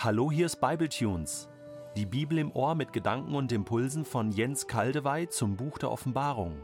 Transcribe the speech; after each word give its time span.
Hallo, 0.00 0.30
hier 0.30 0.46
ist 0.46 0.60
Bibletunes. 0.60 1.48
Die 1.96 2.06
Bibel 2.06 2.38
im 2.38 2.52
Ohr 2.52 2.76
mit 2.76 2.92
Gedanken 2.92 3.34
und 3.34 3.50
Impulsen 3.50 4.04
von 4.04 4.30
Jens 4.30 4.68
Kaldewey 4.68 5.28
zum 5.28 5.56
Buch 5.56 5.76
der 5.76 5.90
Offenbarung. 5.90 6.54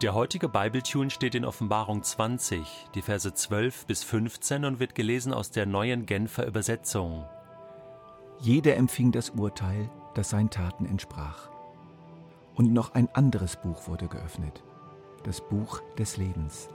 Der 0.00 0.14
heutige 0.14 0.48
Bibletune 0.48 1.10
steht 1.10 1.34
in 1.34 1.44
Offenbarung 1.44 2.04
20, 2.04 2.86
die 2.94 3.02
Verse 3.02 3.34
12 3.34 3.86
bis 3.86 4.04
15 4.04 4.64
und 4.64 4.78
wird 4.78 4.94
gelesen 4.94 5.34
aus 5.34 5.50
der 5.50 5.66
neuen 5.66 6.06
Genfer 6.06 6.46
Übersetzung. 6.46 7.24
Jeder 8.38 8.76
empfing 8.76 9.10
das 9.10 9.30
Urteil, 9.30 9.90
das 10.14 10.30
seinen 10.30 10.50
Taten 10.50 10.86
entsprach. 10.86 11.50
Und 12.54 12.72
noch 12.72 12.94
ein 12.94 13.08
anderes 13.12 13.56
Buch 13.56 13.88
wurde 13.88 14.06
geöffnet, 14.06 14.62
das 15.24 15.40
Buch 15.40 15.82
des 15.98 16.16
Lebens. 16.16 16.68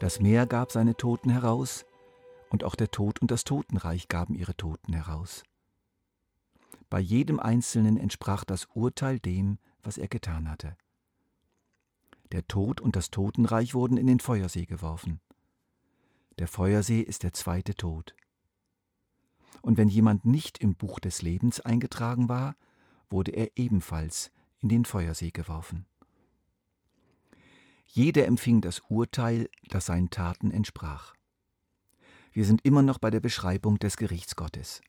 Das 0.00 0.18
Meer 0.18 0.44
gab 0.46 0.72
seine 0.72 0.96
Toten 0.96 1.30
heraus, 1.30 1.84
und 2.50 2.64
auch 2.64 2.74
der 2.74 2.90
Tod 2.90 3.20
und 3.20 3.30
das 3.30 3.44
Totenreich 3.44 4.08
gaben 4.08 4.34
ihre 4.34 4.56
Toten 4.56 4.92
heraus. 4.92 5.42
Bei 6.90 7.00
jedem 7.00 7.38
Einzelnen 7.38 7.96
entsprach 7.96 8.44
das 8.44 8.66
Urteil 8.74 9.18
dem, 9.18 9.58
was 9.82 9.98
er 9.98 10.08
getan 10.08 10.50
hatte. 10.50 10.76
Der 12.32 12.46
Tod 12.46 12.80
und 12.80 12.96
das 12.96 13.10
Totenreich 13.10 13.74
wurden 13.74 13.96
in 13.96 14.06
den 14.06 14.20
Feuersee 14.20 14.66
geworfen. 14.66 15.20
Der 16.38 16.48
Feuersee 16.48 17.00
ist 17.00 17.22
der 17.22 17.32
zweite 17.32 17.74
Tod. 17.74 18.14
Und 19.62 19.76
wenn 19.76 19.88
jemand 19.88 20.24
nicht 20.24 20.58
im 20.58 20.74
Buch 20.74 21.00
des 21.00 21.22
Lebens 21.22 21.60
eingetragen 21.60 22.28
war, 22.28 22.54
wurde 23.10 23.32
er 23.32 23.56
ebenfalls 23.56 24.30
in 24.60 24.68
den 24.68 24.84
Feuersee 24.84 25.30
geworfen. 25.30 25.86
Jeder 27.86 28.26
empfing 28.26 28.60
das 28.60 28.80
Urteil, 28.88 29.48
das 29.68 29.86
seinen 29.86 30.10
Taten 30.10 30.50
entsprach. 30.50 31.14
Wir 32.32 32.44
sind 32.44 32.64
immer 32.64 32.82
noch 32.82 32.98
bei 32.98 33.10
der 33.10 33.20
Beschreibung 33.20 33.78
des 33.78 33.96
Gerichts 33.96 34.36
Gottes. 34.36 34.80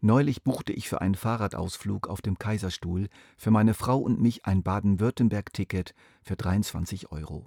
Neulich 0.00 0.42
buchte 0.42 0.72
ich 0.72 0.88
für 0.88 1.00
einen 1.00 1.14
Fahrradausflug 1.14 2.08
auf 2.08 2.20
dem 2.20 2.38
Kaiserstuhl 2.38 3.08
für 3.38 3.50
meine 3.50 3.72
Frau 3.72 3.98
und 3.98 4.20
mich 4.20 4.44
ein 4.44 4.62
Baden-Württemberg-Ticket 4.62 5.94
für 6.22 6.36
23 6.36 7.10
Euro. 7.10 7.46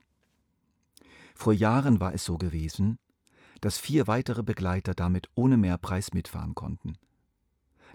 Vor 1.36 1.54
Jahren 1.54 2.00
war 2.00 2.16
es 2.16 2.26
so 2.26 2.40
gewesen, 2.40 2.98
dass 3.62 3.78
vier 3.78 4.08
weitere 4.08 4.42
Begleiter 4.42 4.96
damit 4.96 5.30
ohne 5.36 5.58
Mehrpreis 5.58 6.14
mitfahren 6.14 6.56
konnten. 6.56 6.98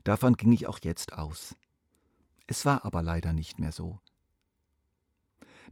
Davon 0.05 0.35
ging 0.35 0.53
ich 0.53 0.69
auch 0.69 0.79
jetzt 0.83 1.13
aus. 1.13 1.57
Es 2.47 2.65
war 2.65 2.85
aber 2.85 3.03
leider 3.03 3.33
nicht 3.33 3.59
mehr 3.59 3.73
so. 3.73 3.99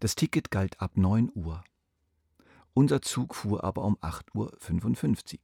Das 0.00 0.14
Ticket 0.14 0.50
galt 0.50 0.80
ab 0.80 0.96
9 0.96 1.30
Uhr. 1.34 1.62
Unser 2.74 3.02
Zug 3.02 3.34
fuhr 3.34 3.64
aber 3.64 3.84
um 3.84 3.96
8.55 3.98 5.34
Uhr. 5.34 5.40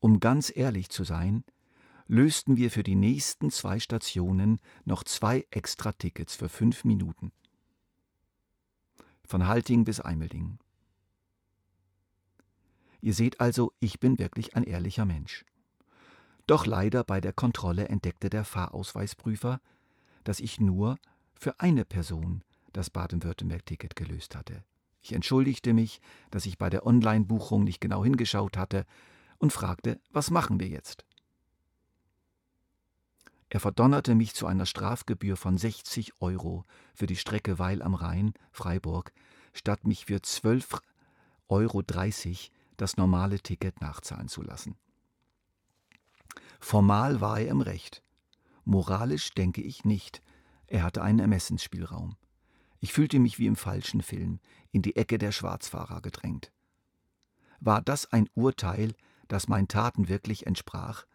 Um 0.00 0.20
ganz 0.20 0.52
ehrlich 0.54 0.90
zu 0.90 1.04
sein, 1.04 1.44
lösten 2.06 2.56
wir 2.56 2.70
für 2.70 2.82
die 2.82 2.94
nächsten 2.94 3.50
zwei 3.50 3.80
Stationen 3.80 4.60
noch 4.84 5.04
zwei 5.04 5.46
extra 5.50 5.92
Tickets 5.92 6.36
für 6.36 6.48
fünf 6.48 6.84
Minuten. 6.84 7.32
Von 9.24 9.46
Halting 9.46 9.84
bis 9.84 10.00
Eimelding. 10.00 10.58
Ihr 13.00 13.14
seht 13.14 13.40
also, 13.40 13.72
ich 13.80 14.00
bin 14.00 14.18
wirklich 14.18 14.56
ein 14.56 14.64
ehrlicher 14.64 15.04
Mensch. 15.04 15.44
Doch 16.46 16.66
leider 16.66 17.04
bei 17.04 17.20
der 17.20 17.32
Kontrolle 17.32 17.88
entdeckte 17.88 18.28
der 18.28 18.44
Fahrausweisprüfer, 18.44 19.60
dass 20.24 20.40
ich 20.40 20.60
nur 20.60 20.98
für 21.34 21.60
eine 21.60 21.84
Person 21.84 22.42
das 22.72 22.90
Baden-Württemberg-Ticket 22.90 23.96
gelöst 23.96 24.36
hatte. 24.36 24.64
Ich 25.04 25.12
entschuldigte 25.12 25.74
mich, 25.74 26.00
dass 26.30 26.46
ich 26.46 26.56
bei 26.56 26.70
der 26.70 26.86
Online-Buchung 26.86 27.62
nicht 27.62 27.78
genau 27.78 28.02
hingeschaut 28.02 28.56
hatte 28.56 28.86
und 29.36 29.52
fragte, 29.52 30.00
was 30.12 30.30
machen 30.30 30.58
wir 30.58 30.68
jetzt? 30.68 31.04
Er 33.50 33.60
verdonnerte 33.60 34.14
mich 34.14 34.32
zu 34.32 34.46
einer 34.46 34.64
Strafgebühr 34.64 35.36
von 35.36 35.58
60 35.58 36.22
Euro 36.22 36.64
für 36.94 37.06
die 37.06 37.16
Strecke 37.16 37.58
Weil 37.58 37.82
am 37.82 37.94
Rhein, 37.94 38.32
Freiburg, 38.50 39.12
statt 39.52 39.86
mich 39.86 40.06
für 40.06 40.16
12,30 40.16 40.80
Euro 41.48 41.82
das 42.78 42.96
normale 42.96 43.40
Ticket 43.40 43.82
nachzahlen 43.82 44.28
zu 44.28 44.40
lassen. 44.40 44.74
Formal 46.60 47.20
war 47.20 47.40
er 47.40 47.48
im 47.48 47.60
Recht. 47.60 48.02
Moralisch 48.64 49.34
denke 49.34 49.60
ich 49.60 49.84
nicht. 49.84 50.22
Er 50.66 50.82
hatte 50.82 51.02
einen 51.02 51.18
Ermessensspielraum. 51.18 52.16
Ich 52.84 52.92
fühlte 52.92 53.18
mich 53.18 53.38
wie 53.38 53.46
im 53.46 53.56
falschen 53.56 54.02
Film, 54.02 54.40
in 54.70 54.82
die 54.82 54.96
Ecke 54.96 55.16
der 55.16 55.32
Schwarzfahrer 55.32 56.02
gedrängt. 56.02 56.52
War 57.58 57.80
das 57.80 58.12
ein 58.12 58.28
Urteil, 58.34 58.92
das 59.26 59.48
meinen 59.48 59.68
Taten 59.68 60.08
wirklich 60.08 60.46
entsprach? 60.46 61.06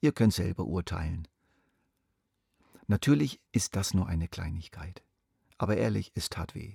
Ihr 0.00 0.12
könnt 0.12 0.32
selber 0.32 0.64
urteilen. 0.64 1.28
Natürlich 2.86 3.38
ist 3.52 3.76
das 3.76 3.92
nur 3.92 4.06
eine 4.06 4.28
Kleinigkeit. 4.28 5.02
Aber 5.58 5.76
ehrlich, 5.76 6.10
es 6.14 6.30
tat 6.30 6.54
weh. 6.54 6.74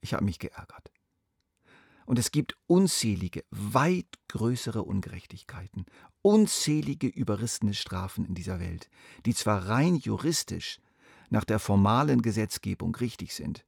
Ich 0.00 0.14
habe 0.14 0.24
mich 0.24 0.38
geärgert. 0.38 0.90
Und 2.06 2.18
es 2.18 2.30
gibt 2.30 2.56
unzählige, 2.66 3.44
weit 3.50 4.18
größere 4.28 4.82
Ungerechtigkeiten, 4.82 5.84
unzählige 6.22 7.08
überrissene 7.08 7.74
Strafen 7.74 8.24
in 8.24 8.34
dieser 8.34 8.60
Welt, 8.60 8.88
die 9.26 9.34
zwar 9.34 9.68
rein 9.68 9.96
juristisch 9.96 10.80
nach 11.30 11.44
der 11.44 11.58
formalen 11.58 12.22
Gesetzgebung 12.22 12.94
richtig 12.96 13.34
sind, 13.34 13.64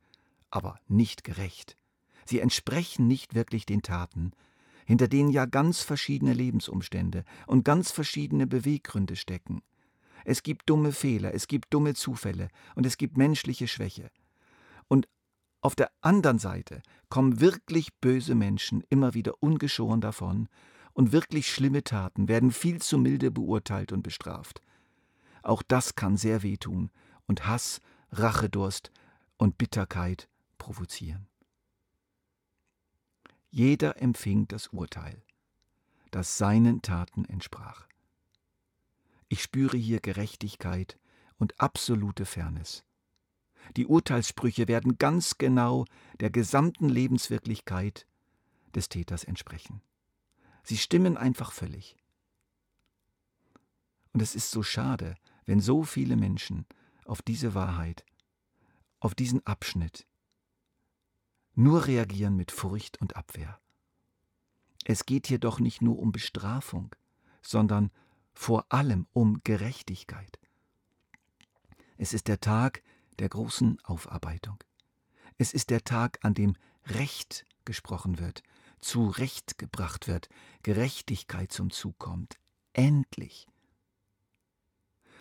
aber 0.50 0.80
nicht 0.88 1.24
gerecht. 1.24 1.76
Sie 2.24 2.40
entsprechen 2.40 3.06
nicht 3.06 3.34
wirklich 3.34 3.66
den 3.66 3.82
Taten, 3.82 4.32
hinter 4.86 5.08
denen 5.08 5.30
ja 5.30 5.46
ganz 5.46 5.82
verschiedene 5.82 6.32
Lebensumstände 6.32 7.24
und 7.46 7.64
ganz 7.64 7.90
verschiedene 7.90 8.46
Beweggründe 8.46 9.16
stecken. 9.16 9.62
Es 10.24 10.42
gibt 10.42 10.68
dumme 10.68 10.92
Fehler, 10.92 11.34
es 11.34 11.46
gibt 11.46 11.72
dumme 11.72 11.94
Zufälle 11.94 12.48
und 12.74 12.86
es 12.86 12.96
gibt 12.96 13.16
menschliche 13.16 13.68
Schwäche. 13.68 14.10
Und 14.88 15.08
auf 15.60 15.74
der 15.74 15.90
anderen 16.00 16.38
Seite 16.38 16.82
kommen 17.08 17.40
wirklich 17.40 17.94
böse 18.00 18.34
Menschen 18.34 18.82
immer 18.90 19.14
wieder 19.14 19.42
ungeschoren 19.42 20.00
davon, 20.00 20.48
und 20.94 21.12
wirklich 21.12 21.52
schlimme 21.52 21.84
Taten 21.84 22.26
werden 22.26 22.50
viel 22.50 22.82
zu 22.82 22.98
milde 22.98 23.30
beurteilt 23.30 23.92
und 23.92 24.02
bestraft. 24.02 24.60
Auch 25.44 25.62
das 25.62 25.94
kann 25.94 26.16
sehr 26.16 26.42
wehtun 26.42 26.90
und 27.28 27.46
Hass, 27.46 27.80
Rachedurst 28.10 28.90
und 29.36 29.56
Bitterkeit 29.56 30.28
provozieren. 30.58 31.28
Jeder 33.50 34.02
empfing 34.02 34.48
das 34.48 34.68
Urteil, 34.68 35.22
das 36.10 36.36
seinen 36.36 36.82
Taten 36.82 37.24
entsprach. 37.26 37.86
Ich 39.28 39.42
spüre 39.42 39.76
hier 39.76 40.00
Gerechtigkeit 40.00 40.98
und 41.38 41.60
absolute 41.60 42.26
Fairness. 42.26 42.84
Die 43.76 43.86
Urteilssprüche 43.86 44.68
werden 44.68 44.98
ganz 44.98 45.38
genau 45.38 45.84
der 46.20 46.30
gesamten 46.30 46.88
Lebenswirklichkeit 46.88 48.06
des 48.74 48.88
Täters 48.88 49.24
entsprechen. 49.24 49.82
Sie 50.62 50.78
stimmen 50.78 51.16
einfach 51.16 51.52
völlig. 51.52 51.96
Und 54.12 54.22
es 54.22 54.34
ist 54.34 54.50
so 54.50 54.62
schade, 54.62 55.16
wenn 55.44 55.60
so 55.60 55.84
viele 55.84 56.16
Menschen 56.16 56.66
auf 57.08 57.22
diese 57.22 57.54
Wahrheit, 57.54 58.04
auf 59.00 59.14
diesen 59.14 59.46
Abschnitt, 59.46 60.06
nur 61.54 61.86
reagieren 61.86 62.36
mit 62.36 62.52
Furcht 62.52 63.00
und 63.00 63.16
Abwehr. 63.16 63.58
Es 64.84 65.06
geht 65.06 65.26
hier 65.26 65.38
doch 65.38 65.58
nicht 65.58 65.82
nur 65.82 65.98
um 65.98 66.12
Bestrafung, 66.12 66.94
sondern 67.42 67.90
vor 68.32 68.66
allem 68.68 69.06
um 69.12 69.40
Gerechtigkeit. 69.42 70.38
Es 71.96 72.12
ist 72.12 72.28
der 72.28 72.40
Tag 72.40 72.82
der 73.18 73.28
großen 73.28 73.78
Aufarbeitung. 73.82 74.62
Es 75.36 75.52
ist 75.52 75.70
der 75.70 75.82
Tag, 75.82 76.18
an 76.22 76.34
dem 76.34 76.54
Recht 76.86 77.44
gesprochen 77.64 78.18
wird, 78.18 78.42
zu 78.80 79.08
Recht 79.08 79.58
gebracht 79.58 80.06
wird, 80.06 80.28
Gerechtigkeit 80.62 81.52
zum 81.52 81.70
Zug 81.70 81.98
kommt. 81.98 82.38
Endlich. 82.72 83.48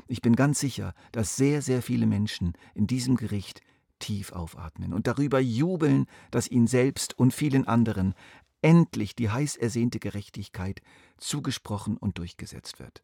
Ich 0.07 0.21
bin 0.21 0.35
ganz 0.35 0.59
sicher, 0.59 0.93
dass 1.11 1.35
sehr, 1.35 1.61
sehr 1.61 1.81
viele 1.81 2.05
Menschen 2.05 2.53
in 2.73 2.87
diesem 2.87 3.15
Gericht 3.15 3.61
tief 3.99 4.31
aufatmen 4.31 4.93
und 4.93 5.07
darüber 5.07 5.39
jubeln, 5.39 6.05
dass 6.31 6.49
ihnen 6.49 6.67
selbst 6.67 7.17
und 7.17 7.33
vielen 7.33 7.67
anderen 7.67 8.13
endlich 8.61 9.15
die 9.15 9.29
heiß 9.29 9.55
ersehnte 9.55 9.99
Gerechtigkeit 9.99 10.81
zugesprochen 11.17 11.97
und 11.97 12.17
durchgesetzt 12.17 12.79
wird. 12.79 13.03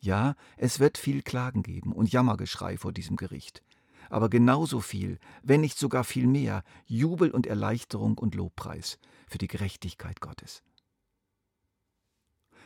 Ja, 0.00 0.34
es 0.56 0.80
wird 0.80 0.98
viel 0.98 1.22
Klagen 1.22 1.62
geben 1.62 1.92
und 1.92 2.12
Jammergeschrei 2.12 2.76
vor 2.76 2.92
diesem 2.92 3.16
Gericht, 3.16 3.62
aber 4.10 4.28
genauso 4.28 4.80
viel, 4.80 5.18
wenn 5.42 5.62
nicht 5.62 5.78
sogar 5.78 6.04
viel 6.04 6.26
mehr, 6.26 6.62
Jubel 6.86 7.30
und 7.30 7.46
Erleichterung 7.46 8.18
und 8.18 8.34
Lobpreis 8.34 8.98
für 9.26 9.38
die 9.38 9.48
Gerechtigkeit 9.48 10.20
Gottes. 10.20 10.62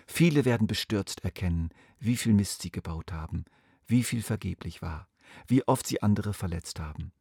Viele 0.06 0.44
werden 0.44 0.66
bestürzt 0.66 1.22
erkennen, 1.22 1.69
wie 2.00 2.16
viel 2.16 2.32
Mist 2.32 2.62
sie 2.62 2.72
gebaut 2.72 3.12
haben, 3.12 3.44
wie 3.88 4.05
viel 4.05 4.23
vergeblich 4.23 4.81
war, 4.81 5.08
wie 5.46 5.67
oft 5.67 5.87
sie 5.87 6.02
andere 6.02 6.32
verletzt 6.32 6.79
haben. 6.79 7.12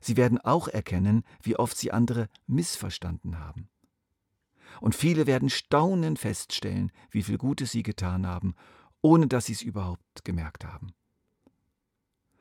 Sie 0.00 0.16
werden 0.16 0.38
auch 0.38 0.66
erkennen, 0.66 1.22
wie 1.42 1.56
oft 1.56 1.76
sie 1.76 1.92
andere 1.92 2.28
missverstanden 2.46 3.38
haben. 3.38 3.68
Und 4.80 4.94
viele 4.94 5.26
werden 5.26 5.50
staunend 5.50 6.18
feststellen, 6.18 6.90
wie 7.10 7.22
viel 7.22 7.38
Gutes 7.38 7.70
sie 7.70 7.82
getan 7.82 8.26
haben, 8.26 8.54
ohne 9.02 9.26
dass 9.26 9.46
sie 9.46 9.52
es 9.52 9.62
überhaupt 9.62 10.24
gemerkt 10.24 10.64
haben. 10.64 10.92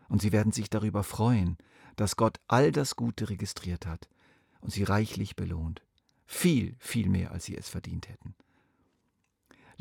Und 0.07 0.22
sie 0.22 0.31
werden 0.31 0.51
sich 0.51 0.69
darüber 0.69 1.04
freuen, 1.04 1.57
dass 1.98 2.15
Gott 2.15 2.39
all 2.48 2.72
das 2.72 2.95
Gute 2.95 3.30
registriert 3.30 3.86
hat 3.86 4.10
und 4.62 4.72
sie 4.72 4.83
reichlich 4.83 5.36
belohnt. 5.36 5.81
Viel, 6.25 6.75
viel 6.80 7.10
mehr, 7.10 7.31
als 7.31 7.45
sie 7.45 7.57
es 7.57 7.68
verdient 7.68 8.07
hätten. 8.07 8.36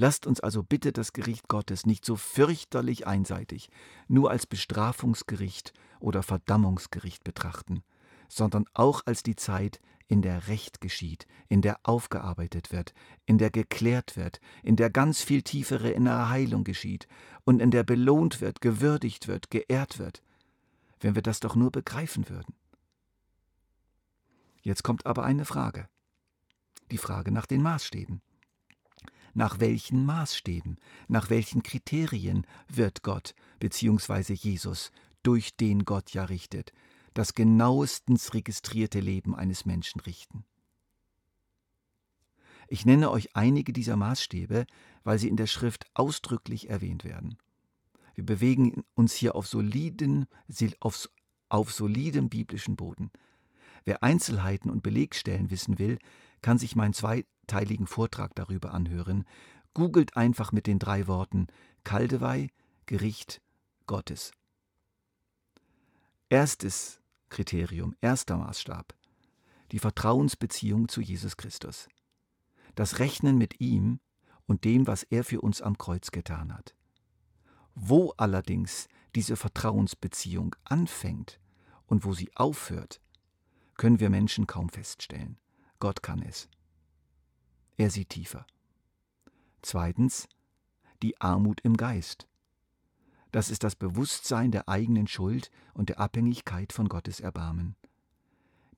Lasst 0.01 0.29
uns 0.29 0.39
also 0.39 0.63
bitte 0.63 0.93
das 0.93 1.13
Gericht 1.13 1.49
Gottes 1.49 1.85
nicht 1.85 2.05
so 2.05 2.15
fürchterlich 2.15 3.09
einseitig, 3.09 3.69
nur 4.07 4.31
als 4.31 4.47
Bestrafungsgericht 4.47 5.73
oder 5.99 6.23
Verdammungsgericht 6.23 7.25
betrachten, 7.25 7.83
sondern 8.29 8.67
auch 8.75 9.03
als 9.07 9.25
die 9.25 9.35
Zeit, 9.35 9.81
in 10.07 10.23
der 10.23 10.47
Recht 10.47 10.81
geschieht, 10.81 11.27
in 11.49 11.63
der 11.63 11.81
aufgearbeitet 11.83 12.71
wird, 12.71 12.95
in 13.27 13.39
der 13.39 13.51
geklärt 13.51 14.17
wird, 14.17 14.41
in 14.63 14.77
der 14.77 14.89
ganz 14.89 15.21
viel 15.21 15.43
tiefere 15.43 15.91
innere 15.91 16.31
Heilung 16.31 16.63
geschieht 16.63 17.09
und 17.45 17.61
in 17.61 17.73
der 17.73 17.83
belohnt 17.83 18.41
wird, 18.41 18.61
gewürdigt 18.61 19.27
wird, 19.27 19.51
geehrt 19.51 19.99
wird, 19.99 20.23
wenn 21.01 21.17
wir 21.17 21.23
das 21.23 21.41
doch 21.41 21.57
nur 21.57 21.73
begreifen 21.73 22.29
würden. 22.29 22.55
Jetzt 24.63 24.85
kommt 24.85 25.07
aber 25.07 25.25
eine 25.25 25.45
Frage. 25.45 25.89
Die 26.93 26.99
Frage 26.99 27.33
nach 27.33 27.47
den 27.47 27.63
Maßstäben. 27.63 28.23
Nach 29.35 29.61
welchen 29.61 30.05
Maßstäben, 30.07 30.79
nach 31.09 31.31
welchen 31.31 31.63
Kriterien 31.63 32.47
wird 32.69 33.03
Gott 33.03 33.35
bzw. 33.61 34.33
Jesus, 34.33 34.91
durch 35.23 35.57
den 35.57 35.85
Gott 35.85 36.13
ja 36.13 36.25
richtet, 36.25 36.73
das 37.15 37.35
genauestens 37.35 38.35
registrierte 38.35 39.01
Leben 39.01 39.35
eines 39.35 39.65
Menschen 39.65 40.01
richten? 40.01 40.45
Ich 42.69 42.85
nenne 42.85 43.11
euch 43.11 43.35
einige 43.35 43.73
dieser 43.73 43.97
Maßstäbe, 43.97 44.67
weil 45.03 45.19
sie 45.19 45.29
in 45.29 45.37
der 45.37 45.47
Schrift 45.47 45.87
ausdrücklich 45.95 46.69
erwähnt 46.69 47.05
werden. 47.05 47.39
Wir 48.15 48.27
bewegen 48.27 48.85
uns 48.95 49.15
hier 49.15 49.35
auf, 49.35 49.47
soliden, 49.47 50.27
auf, 50.81 51.09
auf 51.49 51.73
solidem 51.73 52.29
biblischen 52.29 52.77
Boden. 52.77 53.11
Wer 53.89 54.03
Einzelheiten 54.03 54.69
und 54.69 54.83
Belegstellen 54.83 55.51
wissen 55.51 55.79
will, 55.79 55.99
kann 56.43 56.59
sich 56.59 56.77
meinen 56.77 56.93
zweiteiligen 56.93 57.87
Vortrag 57.87 58.35
darüber 58.35 58.75
anhören. 58.75 59.25
Googelt 59.73 60.15
einfach 60.15 60.53
mit 60.53 60.67
den 60.67 60.79
drei 60.79 61.07
Worten 61.07 61.47
Kaldewey, 61.85 62.51
Gericht, 62.85 63.41
Gottes. 63.87 64.33
Erstes 66.29 67.01
Kriterium, 67.31 67.97
erster 68.03 68.37
Maßstab. 68.37 68.95
Die 69.73 69.79
Vertrauensbeziehung 69.79 70.91
zu 70.91 71.01
Jesus 71.01 71.39
Christus. 71.39 71.89
Das 72.75 72.99
Rechnen 72.99 73.39
mit 73.39 73.59
ihm 73.59 74.01
und 74.45 74.65
dem, 74.65 74.87
was 74.87 75.03
er 75.05 75.25
für 75.25 75.41
uns 75.41 75.63
am 75.63 75.79
Kreuz 75.79 76.11
getan 76.11 76.55
hat. 76.55 76.75
Wo 77.75 78.13
allerdings 78.19 78.87
diese 79.15 79.37
Vertrauensbeziehung 79.37 80.55
anfängt 80.65 81.41
und 81.87 82.05
wo 82.05 82.13
sie 82.13 82.29
aufhört, 82.37 83.01
können 83.79 83.99
wir 83.99 84.11
Menschen 84.11 84.47
kaum 84.47 84.69
feststellen. 84.69 85.39
Gott 85.81 86.03
kann 86.03 86.21
es. 86.21 86.51
Er 87.79 87.89
sieht 87.89 88.11
tiefer. 88.11 88.47
Zweitens, 89.63 90.29
die 91.03 91.19
Armut 91.19 91.63
im 91.63 91.79
Geist. 91.79 92.29
Das 93.33 93.49
ist 93.49 93.65
das 93.65 93.75
Bewusstsein 93.75 94.51
der 94.51 94.69
eigenen 94.69 95.07
Schuld 95.07 95.51
und 95.73 95.89
der 95.89 95.99
Abhängigkeit 95.99 96.75
von 96.75 96.91
Gottes 96.91 97.21
Erbarmen. 97.21 97.75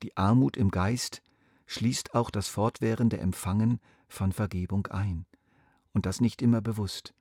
Die 0.04 0.16
Armut 0.16 0.56
im 0.56 0.70
Geist 0.70 1.20
schließt 1.66 2.14
auch 2.14 2.30
das 2.30 2.46
fortwährende 2.46 3.18
Empfangen 3.18 3.80
von 4.06 4.30
Vergebung 4.30 4.86
ein, 4.86 5.26
und 5.92 6.06
das 6.06 6.20
nicht 6.20 6.40
immer 6.40 6.60
bewusst 6.60 7.12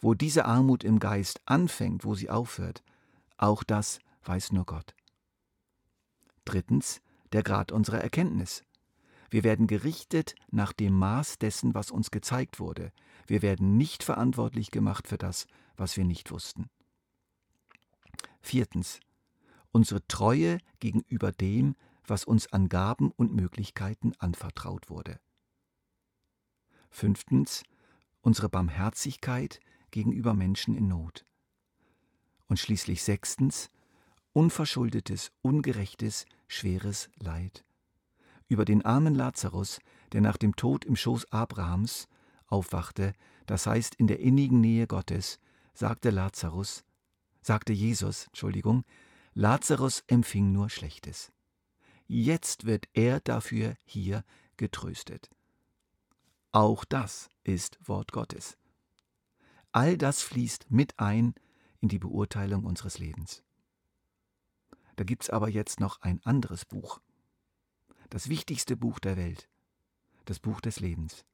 wo 0.00 0.14
diese 0.14 0.44
Armut 0.44 0.84
im 0.84 0.98
Geist 0.98 1.40
anfängt, 1.44 2.04
wo 2.04 2.14
sie 2.14 2.30
aufhört, 2.30 2.82
auch 3.36 3.62
das 3.64 3.98
weiß 4.24 4.52
nur 4.52 4.64
Gott. 4.64 4.94
Drittens, 6.48 7.02
der 7.34 7.42
Grad 7.42 7.72
unserer 7.72 8.00
Erkenntnis. 8.00 8.64
Wir 9.28 9.44
werden 9.44 9.66
gerichtet 9.66 10.34
nach 10.50 10.72
dem 10.72 10.94
Maß 10.94 11.36
dessen, 11.36 11.74
was 11.74 11.90
uns 11.90 12.10
gezeigt 12.10 12.58
wurde. 12.58 12.90
Wir 13.26 13.42
werden 13.42 13.76
nicht 13.76 14.02
verantwortlich 14.02 14.70
gemacht 14.70 15.08
für 15.08 15.18
das, 15.18 15.46
was 15.76 15.98
wir 15.98 16.06
nicht 16.06 16.30
wussten. 16.30 16.70
Viertens, 18.40 18.98
unsere 19.72 20.06
Treue 20.08 20.56
gegenüber 20.80 21.32
dem, 21.32 21.76
was 22.06 22.24
uns 22.24 22.50
an 22.50 22.70
Gaben 22.70 23.10
und 23.10 23.34
Möglichkeiten 23.34 24.14
anvertraut 24.18 24.88
wurde. 24.88 25.20
Fünftens, 26.88 27.62
unsere 28.22 28.48
Barmherzigkeit 28.48 29.60
gegenüber 29.90 30.32
Menschen 30.32 30.74
in 30.74 30.88
Not. 30.88 31.26
Und 32.46 32.58
schließlich 32.58 33.02
sechstens, 33.02 33.70
unverschuldetes, 34.38 35.32
ungerechtes, 35.42 36.24
schweres 36.46 37.10
Leid. 37.18 37.64
Über 38.46 38.64
den 38.64 38.84
armen 38.84 39.16
Lazarus, 39.16 39.80
der 40.12 40.20
nach 40.20 40.36
dem 40.36 40.54
Tod 40.54 40.84
im 40.84 40.94
Schoß 40.94 41.32
Abrahams 41.32 42.06
aufwachte, 42.46 43.14
das 43.46 43.66
heißt 43.66 43.96
in 43.96 44.06
der 44.06 44.20
innigen 44.20 44.60
Nähe 44.60 44.86
Gottes, 44.86 45.40
sagte 45.74 46.10
Lazarus, 46.10 46.84
sagte 47.42 47.72
Jesus, 47.72 48.28
Entschuldigung, 48.28 48.84
Lazarus 49.34 50.04
empfing 50.06 50.52
nur 50.52 50.70
Schlechtes. 50.70 51.32
Jetzt 52.06 52.64
wird 52.64 52.86
er 52.92 53.18
dafür 53.18 53.74
hier 53.84 54.22
getröstet. 54.56 55.30
Auch 56.52 56.84
das 56.84 57.28
ist 57.42 57.76
Wort 57.82 58.12
Gottes. 58.12 58.56
All 59.72 59.98
das 59.98 60.22
fließt 60.22 60.70
mit 60.70 60.96
ein 61.00 61.34
in 61.80 61.88
die 61.88 61.98
Beurteilung 61.98 62.64
unseres 62.64 63.00
Lebens. 63.00 63.42
Da 64.98 65.04
gibt 65.04 65.22
es 65.22 65.30
aber 65.30 65.48
jetzt 65.48 65.78
noch 65.78 66.02
ein 66.02 66.20
anderes 66.24 66.64
Buch. 66.64 67.00
Das 68.10 68.28
wichtigste 68.28 68.76
Buch 68.76 68.98
der 68.98 69.16
Welt. 69.16 69.48
Das 70.24 70.40
Buch 70.40 70.60
des 70.60 70.80
Lebens. 70.80 71.24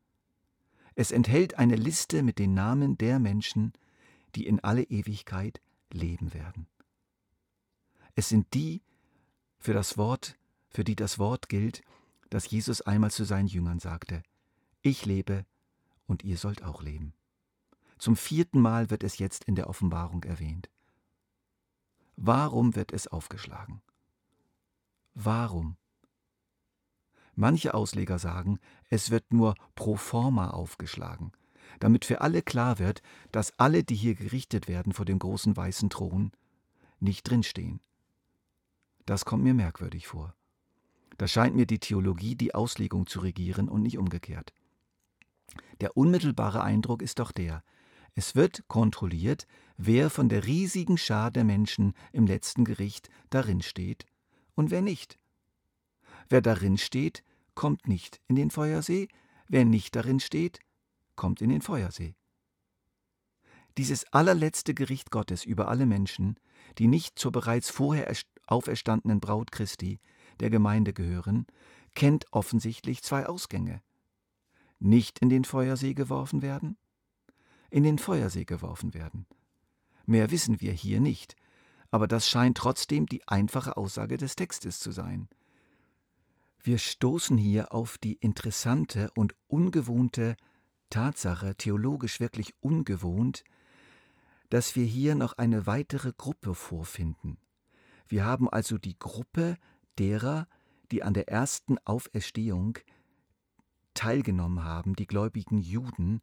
Es 0.97 1.11
enthält 1.11 1.59
eine 1.59 1.77
Liste 1.77 2.23
mit 2.23 2.39
den 2.39 2.53
Namen 2.53 2.99
der 2.99 3.19
Menschen, 3.19 3.73
die 4.35 4.47
in 4.47 4.61
alle 4.61 4.83
Ewigkeit 4.83 5.63
leben 5.91 6.35
werden. 6.35 6.67
Es 8.15 8.29
sind 8.29 8.53
die, 8.53 8.83
für 9.59 9.73
das 9.73 9.97
Wort, 9.97 10.37
für 10.69 10.85
die 10.85 10.95
das 10.95 11.19
Wort 11.19 11.49
gilt, 11.49 11.81
das 12.29 12.51
Jesus 12.51 12.83
einmal 12.83 13.13
zu 13.13 13.25
seinen 13.25 13.49
Jüngern 13.49 13.81
sagte: 13.81 14.23
Ich 14.83 15.07
lebe 15.07 15.47
und 16.07 16.23
ihr 16.23 16.37
sollt 16.37 16.63
auch 16.63 16.83
leben. 16.83 17.15
Zum 17.97 18.15
vierten 18.15 18.61
Mal 18.61 18.91
wird 18.91 19.03
es 19.05 19.17
jetzt 19.17 19.45
in 19.45 19.55
der 19.55 19.71
Offenbarung 19.71 20.23
erwähnt. 20.25 20.69
Warum 22.27 22.75
wird 22.75 22.91
es 22.91 23.07
aufgeschlagen? 23.07 23.83
Warum? 25.13 25.77
Manche 27.35 27.75
Ausleger 27.75 28.19
sagen, 28.19 28.61
es 28.89 29.11
wird 29.11 29.31
nur 29.35 29.55
pro 29.75 29.97
forma 29.97 30.49
aufgeschlagen, 30.49 31.33
damit 31.81 32.07
für 32.07 32.23
alle 32.23 32.41
klar 32.41 32.79
wird, 32.79 33.03
dass 33.31 33.59
alle, 33.59 33.85
die 33.85 33.95
hier 33.95 34.15
gerichtet 34.15 34.69
werden 34.69 34.95
vor 34.95 35.05
dem 35.05 35.19
großen 35.19 35.55
weißen 35.55 35.91
Thron, 35.91 36.33
nicht 36.99 37.29
drinstehen. 37.29 37.83
Das 39.05 39.27
kommt 39.27 39.45
mir 39.45 39.53
merkwürdig 39.53 40.07
vor. 40.07 40.35
Da 41.19 41.29
scheint 41.29 41.55
mir 41.55 41.67
die 41.67 41.79
Theologie 41.79 42.37
die 42.37 42.55
Auslegung 42.55 43.07
zu 43.07 43.21
regieren 43.21 43.69
und 43.69 43.83
nicht 43.83 43.99
umgekehrt. 43.99 44.55
Der 45.83 45.95
unmittelbare 45.95 46.63
Eindruck 46.63 47.03
ist 47.03 47.19
doch 47.19 47.33
der, 47.33 47.63
es 48.15 48.35
wird 48.35 48.67
kontrolliert, 48.67 49.47
wer 49.77 50.11
von 50.11 50.29
der 50.29 50.47
riesigen 50.47 50.99
Schar 50.99 51.31
der 51.31 51.45
Menschen 51.45 51.95
im 52.13 52.27
letzten 52.27 52.65
Gericht 52.65 53.09
darin 53.31 53.63
steht 53.63 54.07
und 54.55 54.71
wer 54.71 54.83
nicht. 54.83 55.19
Wer 56.29 56.41
darin 56.41 56.79
steht, 56.79 57.23
kommt 57.55 57.89
nicht 57.89 58.21
in 58.29 58.37
den 58.37 58.51
Feuersee, 58.51 59.09
wer 59.49 59.65
nicht 59.65 59.95
darin 59.97 60.21
steht, 60.21 60.61
kommt 61.17 61.41
in 61.41 61.51
den 61.51 61.61
Feuersee. 61.61 62.15
Dieses 63.77 64.05
allerletzte 64.13 64.75
Gericht 64.75 65.11
Gottes 65.11 65.45
über 65.45 65.69
alle 65.69 65.87
Menschen, 65.87 66.39
die 66.79 66.87
nicht 66.87 67.19
zur 67.19 67.33
bereits 67.33 67.71
vorher 67.71 68.13
auferstandenen 68.47 69.21
Braut 69.21 69.51
Christi, 69.53 70.01
der 70.41 70.51
Gemeinde 70.51 70.93
gehören, 70.93 71.47
kennt 71.95 72.27
offensichtlich 72.33 73.03
zwei 73.03 73.27
Ausgänge. 73.27 73.83
Nicht 74.79 75.19
in 75.19 75.29
den 75.29 75.45
Feuersee 75.45 75.95
geworfen 75.95 76.43
werden 76.43 76.77
in 77.75 77.83
den 77.83 77.99
Feuersee 77.99 78.45
geworfen 78.45 78.95
werden. 78.95 79.27
Mehr 80.07 80.31
wissen 80.31 80.61
wir 80.61 80.73
hier 80.73 81.01
nicht, 81.01 81.37
aber 81.91 82.07
das 82.07 82.29
scheint 82.29 82.57
trotzdem 82.57 83.07
die 83.07 83.27
einfache 83.29 83.77
Aussage 83.77 84.17
des 84.17 84.37
Textes 84.37 84.81
zu 84.81 84.91
sein. 84.91 85.29
Wir 86.63 86.79
stoßen 86.79 87.37
hier 87.37 87.73
auf 87.73 87.99
die 87.99 88.15
interessante 88.15 89.11
und 89.15 89.35
ungewohnte 89.49 90.37
Tatsache, 90.91 91.57
theologisch 91.57 92.21
wirklich 92.21 92.55
ungewohnt, 92.61 93.45
dass 94.51 94.77
wir 94.77 94.85
hier 94.85 95.15
noch 95.15 95.35
eine 95.35 95.67
weitere 95.67 96.13
Gruppe 96.17 96.55
vorfinden. 96.55 97.39
Wir 98.09 98.25
haben 98.25 98.49
also 98.49 98.79
die 98.79 98.99
Gruppe 98.99 99.57
derer, 99.99 100.47
die 100.91 101.03
an 101.03 101.15
der 101.15 101.29
ersten 101.29 101.79
Auferstehung 101.85 102.79
teilgenommen 103.95 104.65
haben, 104.65 104.95
die 104.97 105.07
gläubigen 105.07 105.59
Juden 105.59 106.21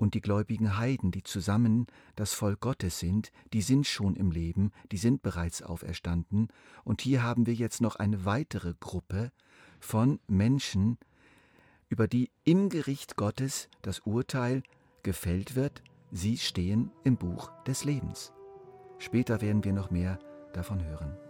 und 0.00 0.14
die 0.14 0.20
gläubigen 0.22 0.78
Heiden, 0.78 1.10
die 1.10 1.22
zusammen 1.22 1.86
das 2.16 2.32
Volk 2.32 2.60
Gottes 2.60 2.98
sind, 2.98 3.30
die 3.52 3.60
sind 3.60 3.86
schon 3.86 4.16
im 4.16 4.30
Leben, 4.30 4.72
die 4.92 4.96
sind 4.96 5.22
bereits 5.22 5.62
auferstanden. 5.62 6.48
Und 6.84 7.02
hier 7.02 7.22
haben 7.22 7.46
wir 7.46 7.54
jetzt 7.54 7.82
noch 7.82 7.96
eine 7.96 8.24
weitere 8.24 8.74
Gruppe 8.80 9.30
von 9.78 10.18
Menschen, 10.26 10.98
über 11.90 12.08
die 12.08 12.30
im 12.44 12.70
Gericht 12.70 13.16
Gottes 13.16 13.68
das 13.82 14.00
Urteil 14.00 14.62
gefällt 15.02 15.54
wird. 15.54 15.82
Sie 16.10 16.38
stehen 16.38 16.90
im 17.04 17.16
Buch 17.16 17.50
des 17.64 17.84
Lebens. 17.84 18.32
Später 18.98 19.40
werden 19.40 19.64
wir 19.64 19.72
noch 19.72 19.90
mehr 19.90 20.18
davon 20.54 20.82
hören. 20.82 21.29